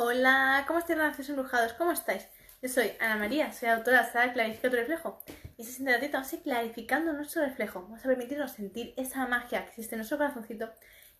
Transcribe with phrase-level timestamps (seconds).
[0.00, 1.72] Hola, ¿cómo estáis, relaciones embrujados?
[1.72, 2.28] ¿Cómo estáis?
[2.62, 5.20] Yo soy Ana María, soy autora de Clarifica tu reflejo.
[5.56, 7.82] Y si se ratito, vamos a ir clarificando nuestro reflejo.
[7.82, 10.70] Vamos a permitirnos sentir esa magia que existe en nuestro corazoncito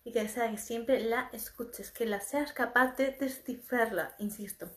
[0.05, 4.71] y que desea que siempre la escuches, que la seas capaz de descifrarla, insisto.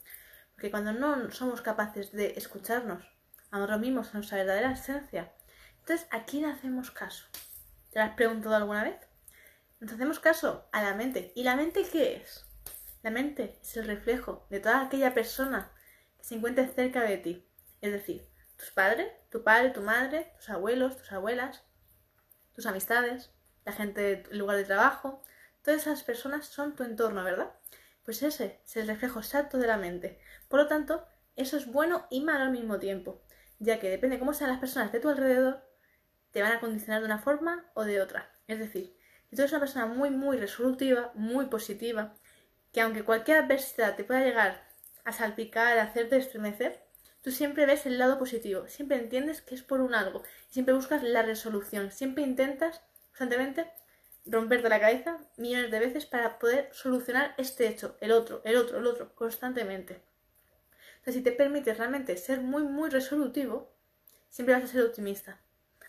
[0.57, 3.05] Porque cuando no somos capaces de escucharnos
[3.53, 5.32] a nosotros mismos, a nuestra verdadera esencia,
[5.79, 7.27] entonces ¿a quién hacemos caso?
[7.93, 8.96] ¿Te lo has preguntado alguna vez?
[9.79, 11.30] Nos hacemos caso a la mente.
[11.37, 12.46] ¿Y la mente qué es?
[13.03, 15.73] La mente es el reflejo de toda aquella persona
[16.16, 17.45] que se encuentre cerca de ti.
[17.80, 21.65] Es decir, tus padres, tu padre, tu madre, tus abuelos, tus abuelas,
[22.55, 23.33] tus amistades,
[23.65, 25.20] la gente del lugar de trabajo.
[25.62, 27.52] Todas esas personas son tu entorno, ¿verdad?
[28.05, 30.21] Pues ese es el reflejo exacto de la mente.
[30.48, 33.23] Por lo tanto, eso es bueno y malo al mismo tiempo,
[33.59, 35.65] ya que depende de cómo sean las personas de tu alrededor,
[36.30, 38.32] te van a condicionar de una forma o de otra.
[38.46, 38.96] Es decir,
[39.29, 42.15] si tú eres una persona muy, muy resolutiva, muy positiva,
[42.72, 44.64] que aunque cualquier adversidad te pueda llegar
[45.04, 46.82] a salpicar, a hacerte estremecer,
[47.23, 51.02] tú siempre ves el lado positivo, siempre entiendes que es por un algo, siempre buscas
[51.02, 53.70] la resolución, siempre intentas constantemente
[54.24, 58.79] romperte la cabeza millones de veces para poder solucionar este hecho, el otro, el otro,
[58.79, 60.02] el otro, constantemente.
[60.98, 63.74] Entonces, si te permites realmente ser muy, muy resolutivo,
[64.28, 65.41] siempre vas a ser optimista.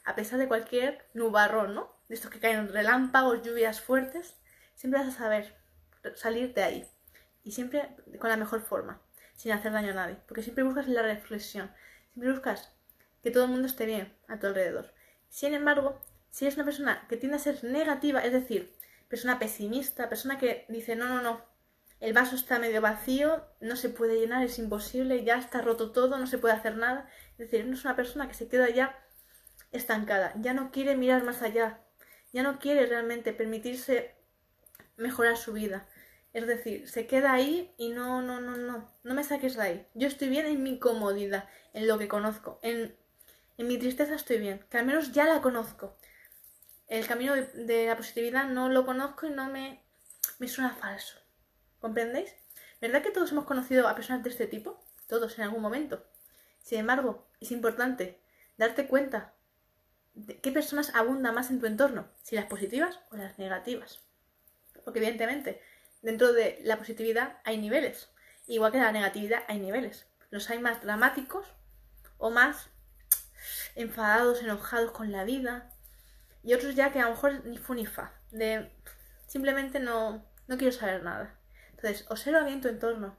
[0.05, 1.95] A pesar de cualquier nubarrón, ¿no?
[2.09, 4.35] De estos que caen relámpagos, lluvias fuertes,
[4.75, 5.55] siempre vas a saber
[6.15, 6.87] salir de ahí.
[7.43, 9.01] Y siempre con la mejor forma,
[9.35, 10.17] sin hacer daño a nadie.
[10.27, 11.71] Porque siempre buscas la reflexión,
[12.13, 12.71] siempre buscas
[13.21, 14.93] que todo el mundo esté bien a tu alrededor.
[15.29, 18.73] Sin embargo, si eres una persona que tiende a ser negativa, es decir,
[19.07, 21.45] persona pesimista, persona que dice, no, no, no,
[22.03, 26.17] el vaso está medio vacío, no se puede llenar, es imposible, ya está roto todo,
[26.17, 27.07] no se puede hacer nada.
[27.37, 28.99] Es decir, no es una persona que se queda ya
[29.71, 31.79] estancada, ya no quiere mirar más allá,
[32.33, 34.15] ya no quiere realmente permitirse
[34.97, 35.87] mejorar su vida.
[36.33, 39.87] Es decir, se queda ahí y no, no, no, no, no me saques de ahí.
[39.93, 42.95] Yo estoy bien en mi comodidad, en lo que conozco, en,
[43.57, 45.95] en mi tristeza estoy bien, que al menos ya la conozco.
[46.87, 49.83] El camino de, la positividad no lo conozco y no me,
[50.39, 51.19] me suena falso.
[51.79, 52.35] ¿Comprendéis?
[52.81, 54.83] ¿Verdad que todos hemos conocido a personas de este tipo?
[55.07, 56.03] Todos en algún momento.
[56.61, 58.19] Sin embargo, es importante
[58.57, 59.33] darte cuenta
[60.15, 64.01] de qué personas abundan más en tu entorno, si las positivas o las negativas.
[64.83, 65.61] Porque evidentemente
[66.03, 68.09] dentro de la positividad hay niveles.
[68.45, 70.05] Igual que la negatividad hay niveles.
[70.29, 71.47] Los hay más dramáticos
[72.17, 72.69] o más
[73.75, 75.71] enfadados, enojados con la vida.
[76.43, 78.13] Y otros ya que a lo mejor ni fu ni fa.
[78.31, 78.71] De
[79.27, 81.39] simplemente no, no quiero saber nada.
[81.71, 83.17] Entonces, observa bien tu entorno.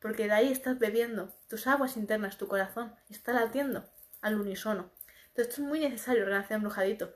[0.00, 1.32] Porque de ahí estás bebiendo.
[1.48, 3.88] Tus aguas internas, tu corazón, está latiendo
[4.20, 4.90] al unísono.
[5.28, 7.14] Entonces, esto es muy necesario, relación brujadito.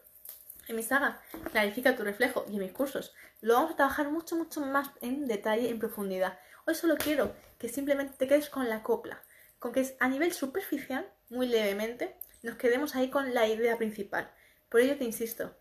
[0.71, 1.21] En mi saga,
[1.51, 5.27] clarifica tu reflejo y en mis cursos lo vamos a trabajar mucho, mucho más en
[5.27, 6.39] detalle, en profundidad.
[6.65, 9.21] Hoy solo quiero que simplemente te quedes con la copla,
[9.59, 12.15] con que a nivel superficial, muy levemente,
[12.45, 14.31] nos quedemos ahí con la idea principal.
[14.69, 15.57] Por ello te insisto,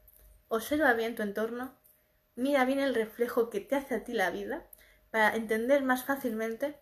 [0.48, 1.76] observa bien tu entorno,
[2.36, 4.68] mira bien el reflejo que te hace a ti la vida,
[5.10, 6.80] para entender más fácilmente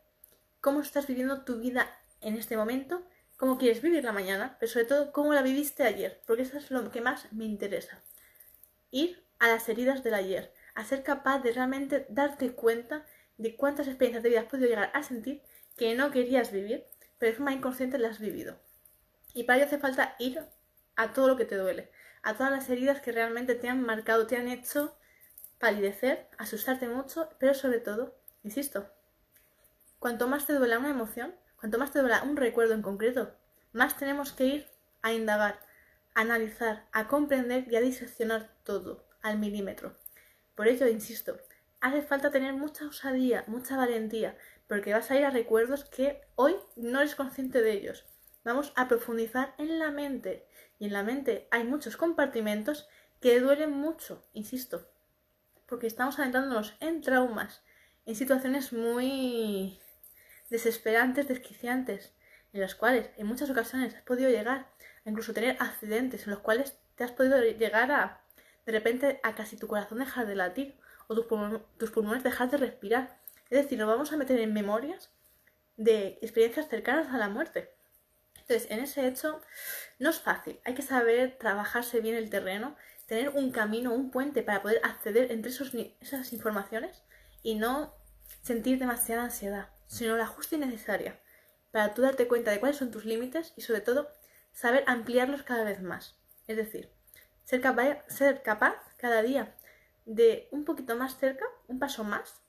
[0.60, 4.86] cómo estás viviendo tu vida en este momento, cómo quieres vivir la mañana, pero sobre
[4.86, 8.04] todo cómo la viviste ayer, porque eso es lo que más me interesa.
[8.92, 13.06] Ir a las heridas del ayer, a ser capaz de realmente darte cuenta
[13.38, 15.42] de cuántas experiencias de vida has podido llegar a sentir
[15.76, 16.86] que no querías vivir,
[17.18, 18.60] pero de forma inconsciente las has vivido.
[19.34, 20.40] Y para ello hace falta ir
[20.96, 21.92] a todo lo que te duele,
[22.24, 24.98] a todas las heridas que realmente te han marcado, te han hecho
[25.60, 28.92] palidecer, asustarte mucho, pero sobre todo, insisto,
[30.00, 33.36] cuanto más te duela una emoción, cuanto más te duela un recuerdo en concreto,
[33.74, 34.68] más tenemos que ir
[35.02, 35.60] a indagar,
[36.18, 39.96] analizar, a comprender y a diseccionar todo al milímetro.
[40.56, 41.38] Por ello, insisto,
[41.80, 44.36] hace falta tener mucha osadía, mucha valentía,
[44.68, 48.06] porque vas a ir a recuerdos que hoy no eres consciente de ellos.
[48.44, 50.48] Vamos a profundizar en la mente.
[50.80, 52.88] Y en la mente hay muchos compartimentos
[53.22, 54.90] que duelen mucho, insisto,
[55.68, 57.62] porque estamos adentrándonos en traumas,
[58.08, 59.80] en situaciones muy
[60.50, 62.16] desesperantes, desquiciantes,
[62.54, 64.72] en las cuales en muchas ocasiones has podido llegar
[65.10, 68.22] incluso tener accidentes en los cuales te has podido llegar a
[68.66, 70.78] de repente a casi tu corazón dejar de latir
[71.08, 73.18] o tus, pulmones dejar de respirar.
[73.50, 75.10] Es decir, nos vamos a meter en memorias
[75.78, 77.72] de experiencias cercanas a la muerte.
[78.42, 79.42] Entonces, en ese hecho
[80.00, 80.60] no es fácil.
[80.66, 82.76] Hay que saber trabajarse bien el terreno,
[83.06, 87.04] tener un camino, un puente para poder acceder entre esas informaciones
[87.42, 87.94] y no
[88.42, 91.18] sentir demasiada ansiedad, sino la justa y necesaria
[91.72, 94.10] para tú darte cuenta de cuáles son tus límites y sobre todo
[94.58, 96.16] saber ampliarlos cada vez más.
[96.48, 96.90] Es decir,
[97.44, 99.56] ser capaz, ser capaz cada día
[100.08, 102.42] de un poquito más cerca, un paso más,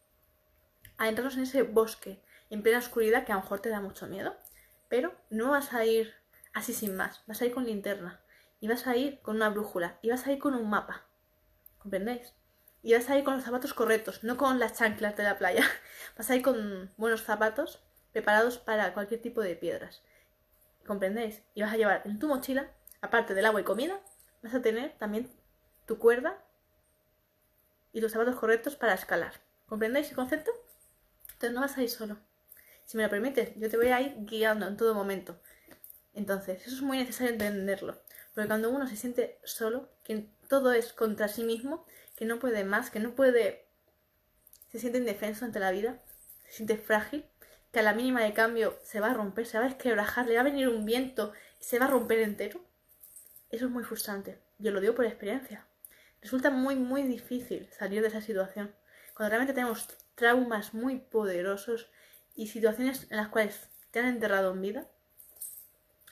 [0.96, 4.34] adentrarnos en ese bosque en plena oscuridad que a lo mejor te da mucho miedo.
[4.88, 6.14] Pero no vas a ir
[6.54, 8.22] así sin más, vas a ir con linterna
[8.58, 11.04] y vas a ir con una brújula y vas a ir con un mapa.
[11.76, 12.32] ¿Comprendéis?
[12.82, 15.64] Y vas a ir con los zapatos correctos, no con las chanclas de la playa.
[16.16, 17.82] Vas a ir con buenos zapatos
[18.12, 20.02] preparados para cualquier tipo de piedras.
[20.86, 21.42] ¿Comprendéis?
[21.54, 22.70] Y vas a llevar en tu mochila,
[23.00, 24.00] aparte del agua y comida,
[24.42, 25.30] vas a tener también
[25.86, 26.42] tu cuerda
[27.92, 29.34] y los zapatos correctos para escalar.
[29.66, 30.50] ¿Comprendéis el concepto?
[31.32, 32.18] Entonces no vas a ir solo.
[32.84, 35.38] Si me lo permites, yo te voy a ir guiando en todo momento.
[36.14, 38.00] Entonces, eso es muy necesario entenderlo.
[38.34, 41.86] Porque cuando uno se siente solo, que todo es contra sí mismo,
[42.16, 43.66] que no puede más, que no puede...
[44.70, 46.02] se siente indefenso ante la vida,
[46.46, 47.24] se siente frágil,
[47.72, 50.34] que a la mínima de cambio se va a romper, se va a desquebrajar, le
[50.34, 52.60] va a venir un viento y se va a romper entero.
[53.50, 54.38] Eso es muy frustrante.
[54.58, 55.66] Yo lo digo por experiencia.
[56.20, 58.74] Resulta muy, muy difícil salir de esa situación.
[59.14, 61.90] Cuando realmente tenemos traumas muy poderosos
[62.34, 64.88] y situaciones en las cuales te han enterrado en vida,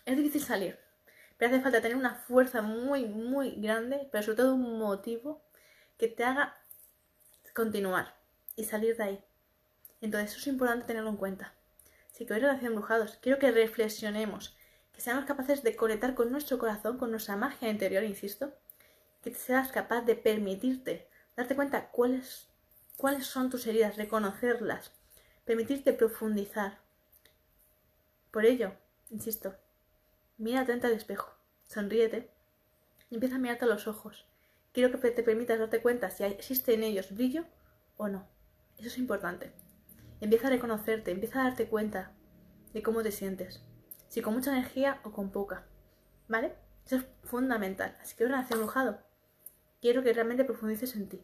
[0.05, 0.79] es difícil salir.
[1.37, 5.43] Pero hace falta tener una fuerza muy, muy grande, pero sobre todo un motivo
[5.99, 6.57] que te haga
[7.55, 8.15] continuar
[8.55, 9.25] y salir de ahí.
[10.01, 11.55] Entonces eso es importante tenerlo en cuenta.
[12.13, 14.57] Si queréis relación embrujados, quiero que reflexionemos,
[14.93, 18.55] que seamos capaces de conectar con nuestro corazón, con nuestra magia interior, insisto,
[19.23, 22.49] que seas capaz de permitirte darte cuenta cuáles,
[22.97, 24.93] cuáles son tus heridas, reconocerlas,
[25.45, 26.79] permitirte profundizar.
[28.31, 28.73] Por ello,
[29.11, 29.55] insisto,
[30.39, 31.31] mira atenta al espejo,
[31.67, 32.31] sonríete
[33.11, 34.27] y empieza a mirarte a los ojos.
[34.73, 37.45] Quiero que te permitas darte cuenta si existe en ellos brillo
[37.97, 38.27] o no.
[38.79, 39.53] Eso es importante.
[40.21, 42.13] Empieza a reconocerte, empieza a darte cuenta
[42.73, 43.63] de cómo te sientes.
[44.09, 45.67] Si con mucha energía o con poca.
[46.29, 46.55] ¿Vale?
[46.87, 47.97] Eso es fundamental.
[48.01, 48.99] Así que ahora hacia embrujado.
[49.81, 51.23] Quiero que realmente profundices en ti.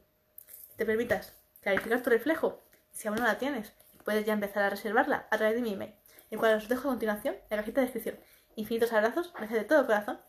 [0.77, 2.62] Te permitas clarificar tu reflejo.
[2.91, 3.73] Si aún no la tienes,
[4.05, 5.94] puedes ya empezar a reservarla a través de mi email,
[6.31, 8.19] el cual os dejo a continuación en la cajita de descripción.
[8.56, 10.21] Infinitos abrazos, gracias de todo corazón.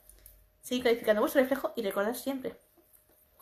[0.62, 2.58] Sigue clarificando vuestro reflejo y recordad siempre,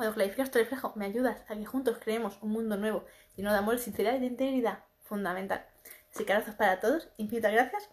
[0.02, 3.60] cuando clarificas tu reflejo, me ayudas a que juntos creemos un mundo nuevo, lleno de
[3.60, 5.62] amor, sinceridad y de integridad fundamental.
[6.10, 7.90] Así que abrazos para todos, infinitas gracias.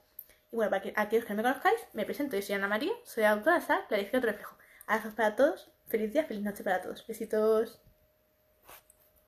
[0.52, 3.24] Y bueno, para aquellos que no me conozcáis, me presento, yo soy Ana María, soy
[3.24, 4.56] autora de Clarifica tu reflejo.
[4.86, 7.04] Abrazos para todos, feliz día, feliz noche para todos.
[7.06, 7.80] Besitos.